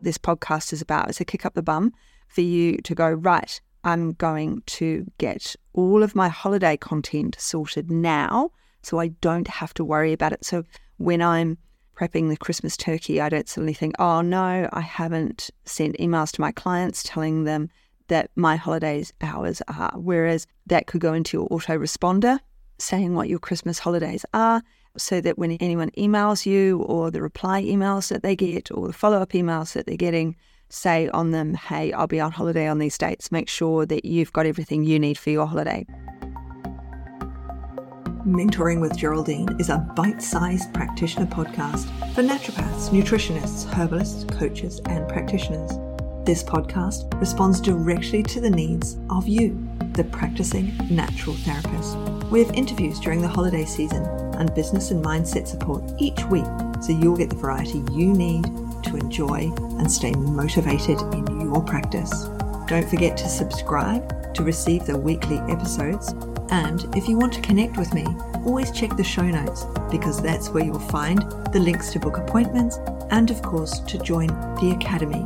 [0.00, 1.08] this podcast is about.
[1.08, 1.92] It's a kick up the bum
[2.28, 7.90] for you to go, right, I'm going to get all of my holiday content sorted
[7.90, 8.50] now
[8.82, 10.44] so I don't have to worry about it.
[10.44, 10.64] So
[10.98, 11.58] when I'm
[11.96, 16.40] prepping the Christmas turkey, I don't suddenly think, oh no, I haven't sent emails to
[16.40, 17.70] my clients telling them
[18.08, 19.92] that my holidays hours are.
[19.96, 22.38] Whereas that could go into your autoresponder
[22.78, 24.62] saying what your Christmas holidays are
[24.98, 28.92] so that when anyone emails you or the reply emails that they get or the
[28.92, 30.36] follow up emails that they're getting,
[30.68, 33.32] say on them, hey, I'll be on holiday on these dates.
[33.32, 35.86] Make sure that you've got everything you need for your holiday.
[38.26, 45.08] Mentoring with Geraldine is a bite sized practitioner podcast for naturopaths, nutritionists, herbalists, coaches, and
[45.08, 45.70] practitioners.
[46.26, 51.96] This podcast responds directly to the needs of you, the practicing natural therapist.
[52.30, 54.04] We have interviews during the holiday season
[54.38, 56.46] and business and mindset support each week
[56.80, 58.44] so you'll get the variety you need
[58.84, 62.24] to enjoy and stay motivated in your practice.
[62.66, 66.12] Don't forget to subscribe to receive the weekly episodes.
[66.50, 68.06] And if you want to connect with me,
[68.44, 71.20] always check the show notes because that's where you'll find
[71.52, 72.78] the links to book appointments
[73.10, 74.28] and, of course, to join
[74.60, 75.24] the Academy,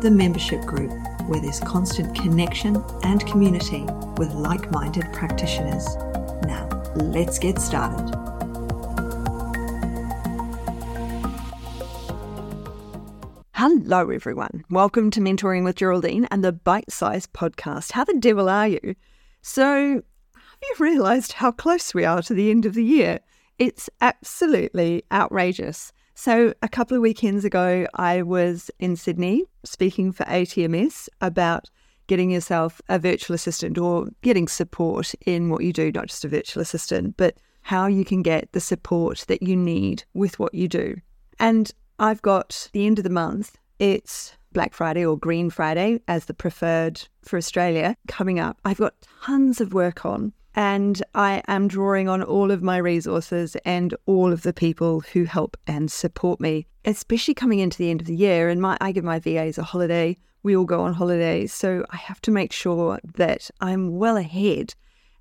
[0.00, 0.90] the membership group
[1.28, 3.84] where there's constant connection and community
[4.16, 5.86] with like minded practitioners.
[6.44, 8.29] Now, let's get started.
[13.62, 14.64] Hello, everyone.
[14.70, 17.92] Welcome to Mentoring with Geraldine and the Bite Size Podcast.
[17.92, 18.94] How the devil are you?
[19.42, 20.00] So,
[20.32, 23.20] have you realised how close we are to the end of the year?
[23.58, 25.92] It's absolutely outrageous.
[26.14, 31.68] So, a couple of weekends ago, I was in Sydney speaking for ATMS about
[32.06, 36.28] getting yourself a virtual assistant or getting support in what you do, not just a
[36.28, 40.66] virtual assistant, but how you can get the support that you need with what you
[40.66, 40.96] do.
[41.38, 43.58] And I've got the end of the month.
[43.78, 48.56] It's Black Friday or Green Friday as the preferred for Australia coming up.
[48.64, 53.54] I've got tons of work on and I am drawing on all of my resources
[53.66, 58.00] and all of the people who help and support me, especially coming into the end
[58.00, 58.48] of the year.
[58.48, 60.16] And my, I give my VAs a holiday.
[60.42, 61.52] We all go on holidays.
[61.52, 64.74] So I have to make sure that I'm well ahead.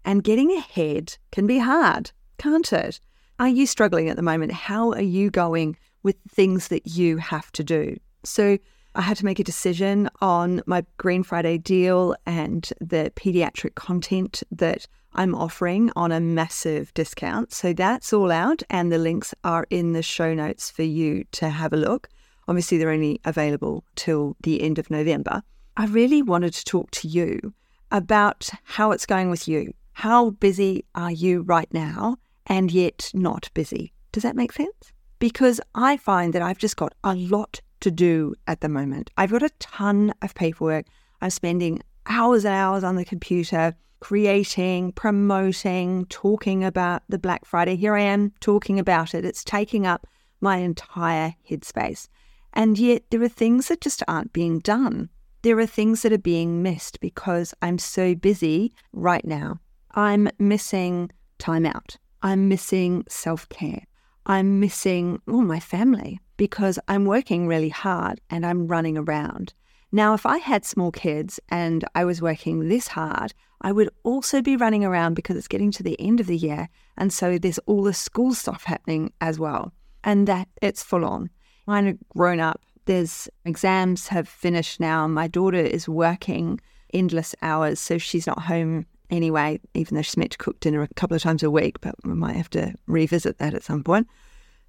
[0.05, 3.01] And getting ahead can be hard, can't it?
[3.37, 4.53] Are you struggling at the moment?
[4.53, 7.97] How are you going with things that you have to do.
[8.23, 8.57] So
[8.95, 14.43] I had to make a decision on my Green Friday deal and the pediatric content
[14.51, 17.53] that I'm offering on a massive discount.
[17.53, 21.49] So that's all out, and the links are in the show notes for you to
[21.49, 22.09] have a look.
[22.47, 25.41] Obviously, they're only available till the end of November.
[25.77, 27.53] I really wanted to talk to you
[27.91, 29.73] about how it's going with you.
[29.93, 32.17] How busy are you right now,
[32.47, 33.93] and yet not busy?
[34.11, 34.93] Does that make sense?
[35.19, 39.11] Because I find that I've just got a lot to do at the moment.
[39.17, 40.85] I've got a ton of paperwork.
[41.21, 47.75] I'm spending hours and hours on the computer creating, promoting, talking about the Black Friday.
[47.75, 49.25] Here I am talking about it.
[49.25, 50.07] It's taking up
[50.41, 52.07] my entire headspace.
[52.53, 55.09] And yet there are things that just aren't being done.
[55.41, 59.59] There are things that are being missed because I'm so busy right now.
[59.91, 61.97] I'm missing time out.
[62.21, 63.83] I'm missing self care.
[64.25, 69.53] I'm missing oh, my family because I'm working really hard and I'm running around.
[69.91, 74.41] Now, if I had small kids and I was working this hard, I would also
[74.41, 76.69] be running around because it's getting to the end of the year.
[76.97, 79.73] And so there's all the school stuff happening as well.
[80.03, 81.29] And that it's full on.
[81.65, 82.61] Mine are grown up.
[82.85, 85.07] There's exams have finished now.
[85.07, 86.61] My daughter is working
[86.93, 87.79] endless hours.
[87.79, 91.21] So she's not home anyway, even though she's meant to cook dinner a couple of
[91.21, 94.07] times a week, but we might have to revisit that at some point.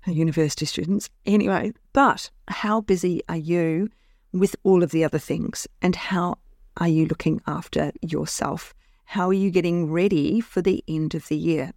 [0.07, 1.11] University students.
[1.27, 3.91] Anyway, but how busy are you
[4.33, 5.67] with all of the other things?
[5.83, 6.39] And how
[6.79, 8.75] are you looking after yourself?
[9.05, 11.73] How are you getting ready for the end of the year?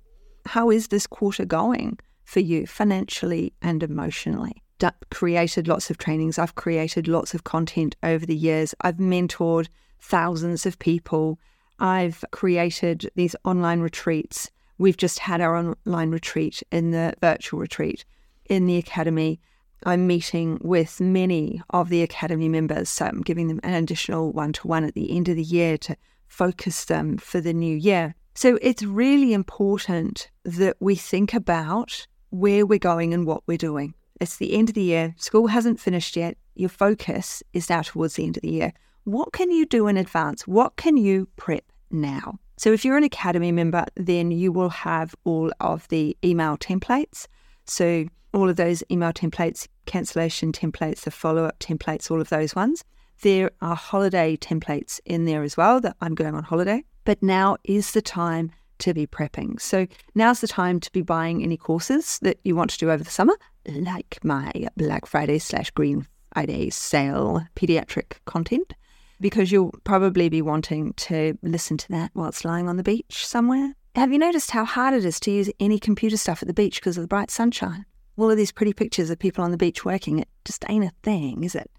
[0.46, 4.64] How is this quarter going for you financially and emotionally?
[5.12, 6.38] created lots of trainings.
[6.38, 8.76] I've created lots of content over the years.
[8.82, 9.68] I've mentored
[10.00, 11.40] thousands of people
[11.80, 14.50] I've created these online retreats.
[14.78, 18.06] We've just had our online retreat in the virtual retreat
[18.46, 19.40] in the academy.
[19.86, 24.54] I'm meeting with many of the academy members, so I'm giving them an additional one
[24.54, 25.98] to one at the end of the year to
[26.28, 28.16] focus them for the new year.
[28.36, 33.94] So it's really important that we think about where we're going and what we're doing.
[34.20, 36.38] It's the end of the year, school hasn't finished yet.
[36.56, 38.74] Your focus is now towards the end of the year.
[39.06, 40.48] What can you do in advance?
[40.48, 42.40] What can you prep now?
[42.56, 47.28] So, if you're an Academy member, then you will have all of the email templates.
[47.66, 52.56] So, all of those email templates, cancellation templates, the follow up templates, all of those
[52.56, 52.86] ones.
[53.24, 56.86] There are holiday templates in there as well that I'm going on holiday.
[57.04, 59.60] But now is the time to be prepping.
[59.60, 59.86] So
[60.16, 63.12] now's the time to be buying any courses that you want to do over the
[63.12, 63.36] summer,
[63.68, 68.74] like my Black Friday slash Green Friday sale pediatric content,
[69.20, 73.76] because you'll probably be wanting to listen to that whilst lying on the beach somewhere.
[73.96, 76.76] Have you noticed how hard it is to use any computer stuff at the beach
[76.76, 77.86] because of the bright sunshine?
[78.18, 80.92] All of these pretty pictures of people on the beach working, it just ain't a
[81.04, 81.70] thing, is it?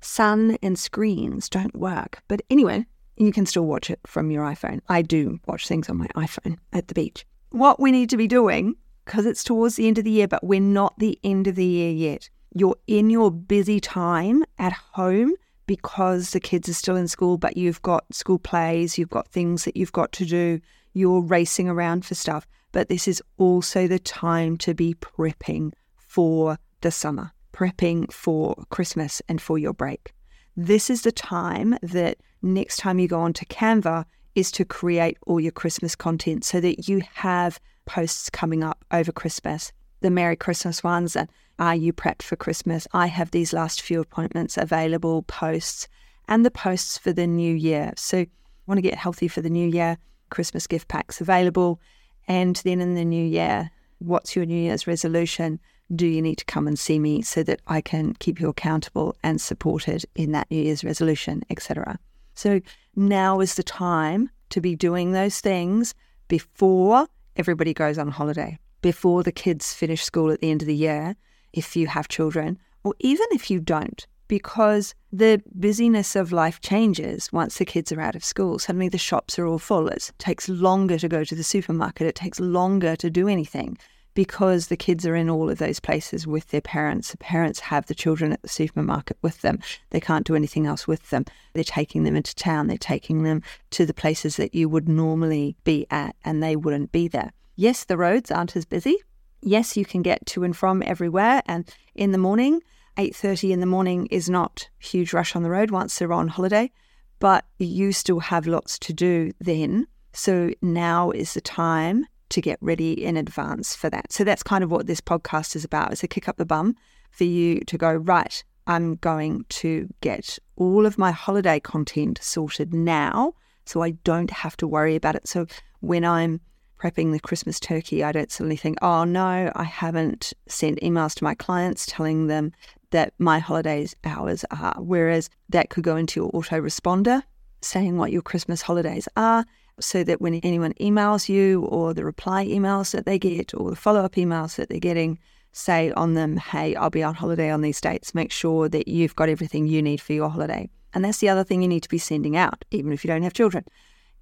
[0.00, 2.22] Sun and screens don't work.
[2.28, 2.86] But anyway,
[3.16, 4.80] you can still watch it from your iPhone.
[4.88, 7.24] I do watch things on my iPhone at the beach.
[7.50, 8.74] What we need to be doing,
[9.04, 11.64] because it's towards the end of the year, but we're not the end of the
[11.64, 12.30] year yet.
[12.54, 15.32] You're in your busy time at home
[15.66, 19.64] because the kids are still in school, but you've got school plays, you've got things
[19.64, 20.60] that you've got to do,
[20.92, 22.46] you're racing around for stuff.
[22.72, 29.22] But this is also the time to be prepping for the summer, prepping for Christmas
[29.28, 30.12] and for your break.
[30.56, 34.04] This is the time that next time you go onto Canva
[34.34, 39.12] is to create all your Christmas content so that you have posts coming up over
[39.12, 39.72] Christmas.
[40.02, 41.28] The Merry Christmas ones and
[41.60, 42.88] Are You Prepped for Christmas?
[42.92, 45.86] I have these last few appointments available posts
[46.26, 47.92] and the posts for the new year.
[47.96, 48.26] So,
[48.66, 49.96] want to get healthy for the new year?
[50.28, 51.80] Christmas gift packs available.
[52.26, 53.70] And then in the new year,
[54.00, 55.60] what's your New Year's resolution?
[55.94, 59.14] Do you need to come and see me so that I can keep you accountable
[59.22, 61.96] and supported in that New Year's resolution, etc.
[62.34, 62.60] So
[62.96, 65.94] now is the time to be doing those things
[66.26, 67.06] before
[67.36, 71.16] everybody goes on holiday, before the kids finish school at the end of the year,
[71.52, 77.32] if you have children, or even if you don't, because the busyness of life changes
[77.32, 78.58] once the kids are out of school.
[78.58, 79.88] Suddenly the shops are all full.
[79.88, 83.78] It takes longer to go to the supermarket, it takes longer to do anything
[84.14, 87.10] because the kids are in all of those places with their parents.
[87.10, 89.58] The parents have the children at the supermarket with them.
[89.90, 91.24] They can't do anything else with them.
[91.54, 95.56] They're taking them into town, they're taking them to the places that you would normally
[95.64, 97.32] be at, and they wouldn't be there.
[97.56, 98.96] Yes, the roads aren't as busy.
[99.40, 101.42] Yes, you can get to and from everywhere.
[101.46, 102.60] And in the morning,
[102.96, 106.70] 8.30 in the morning is not huge rush on the road once they're on holiday,
[107.18, 109.86] but you still have lots to do then.
[110.12, 114.12] So now is the time to get ready in advance for that.
[114.12, 115.92] So that's kind of what this podcast is about.
[115.92, 116.76] It's a kick up the bum
[117.10, 122.72] for you to go, right, I'm going to get all of my holiday content sorted
[122.72, 123.34] now
[123.64, 125.28] so I don't have to worry about it.
[125.28, 125.46] So
[125.80, 126.40] when I'm
[126.82, 131.24] prepping the Christmas turkey, I don't suddenly think, oh no, I haven't sent emails to
[131.24, 132.52] my clients telling them
[132.90, 134.74] that my holidays hours are.
[134.78, 137.22] Whereas that could go into your autoresponder
[137.60, 139.44] saying what your Christmas holidays are
[139.80, 143.76] so that when anyone emails you or the reply emails that they get or the
[143.76, 145.18] follow up emails that they're getting
[145.52, 148.14] say on them, hey, I'll be on holiday on these dates.
[148.14, 150.68] Make sure that you've got everything you need for your holiday.
[150.94, 153.22] And that's the other thing you need to be sending out, even if you don't
[153.22, 153.64] have children,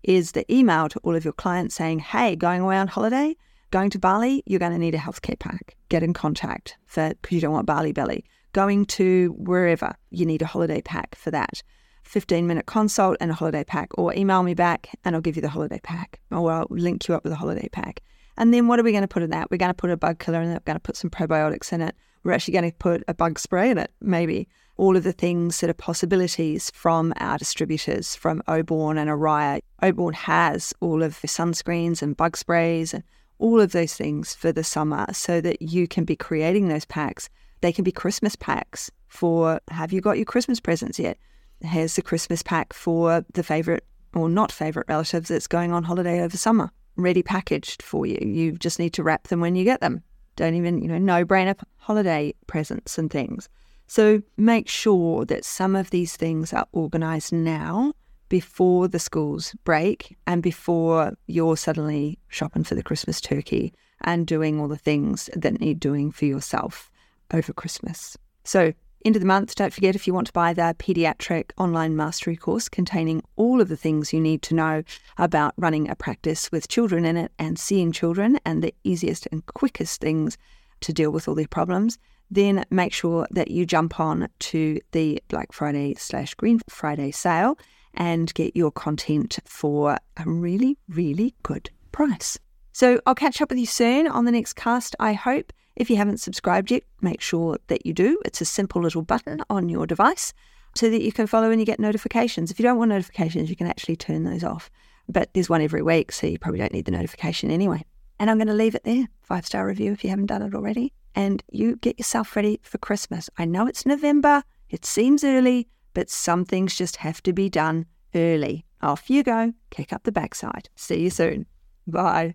[0.03, 3.37] is the email to all of your clients saying, hey, going away on holiday,
[3.71, 5.77] going to Bali, you're going to need a healthcare pack.
[5.89, 8.25] Get in contact for because you don't want Bali belly.
[8.53, 11.63] Going to wherever, you need a holiday pack for that.
[12.05, 15.43] 15 minute consult and a holiday pack, or email me back and I'll give you
[15.43, 18.03] the holiday pack, or I'll link you up with a holiday pack.
[18.37, 19.51] And then what are we going to put in that?
[19.51, 21.73] We're going to put a bug killer in it, we're going to put some probiotics
[21.73, 21.95] in it,
[22.25, 24.49] we're actually going to put a bug spray in it, maybe.
[24.81, 29.61] All of the things that are possibilities from our distributors, from Oborne and Araya.
[29.83, 33.05] Oborne has all of the sunscreens and bug sprays and
[33.39, 37.29] all of those things for the summer so that you can be creating those packs.
[37.61, 41.19] They can be Christmas packs for have you got your Christmas presents yet?
[41.63, 43.83] here's the Christmas pack for the favourite
[44.15, 48.19] or not favourite relative that's going on holiday over summer, ready packaged for you.
[48.23, 50.03] You just need to wrap them when you get them.
[50.37, 53.49] Don't even, you know, no brainer holiday presents and things.
[53.91, 57.93] So make sure that some of these things are organised now
[58.29, 64.61] before the schools break and before you're suddenly shopping for the Christmas turkey and doing
[64.61, 66.89] all the things that need doing for yourself
[67.35, 68.17] over Christmas.
[68.45, 68.73] So
[69.05, 72.37] End of the month, don't forget if you want to buy the pediatric online mastery
[72.37, 74.83] course containing all of the things you need to know
[75.17, 79.47] about running a practice with children in it and seeing children and the easiest and
[79.47, 80.37] quickest things
[80.81, 81.99] to deal with all their problems,
[82.31, 87.59] then make sure that you jump on to the Black Friday slash Green Friday sale
[87.95, 92.39] and get your content for a really, really good price.
[92.73, 95.53] So I'll catch up with you soon on the next cast, I hope.
[95.77, 98.21] If you haven't subscribed yet, make sure that you do.
[98.25, 100.33] It's a simple little button on your device
[100.77, 102.51] so that you can follow and you get notifications.
[102.51, 104.71] If you don't want notifications, you can actually turn those off.
[105.09, 107.85] But there's one every week, so you probably don't need the notification anyway.
[108.21, 109.09] And I'm going to leave it there.
[109.23, 110.93] Five star review if you haven't done it already.
[111.15, 113.29] And you get yourself ready for Christmas.
[113.37, 117.87] I know it's November, it seems early, but some things just have to be done
[118.15, 118.65] early.
[118.83, 120.69] Off you go, kick up the backside.
[120.77, 121.47] See you soon.
[121.87, 122.35] Bye.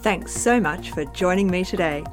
[0.00, 2.04] Thanks so much for joining me today.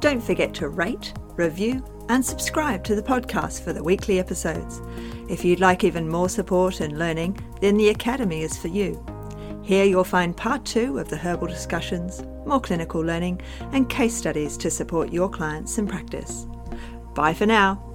[0.00, 4.80] Don't forget to rate, review, and subscribe to the podcast for the weekly episodes.
[5.28, 9.04] If you'd like even more support and learning, then the Academy is for you.
[9.62, 13.40] Here you'll find part two of the herbal discussions, more clinical learning,
[13.72, 16.46] and case studies to support your clients in practice.
[17.14, 17.87] Bye for now.